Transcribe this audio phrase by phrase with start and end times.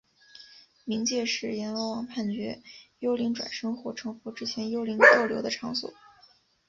[0.83, 2.63] 冥界是阎罗王判决
[2.97, 5.93] 幽灵转生或成佛之前幽灵逗留的场所。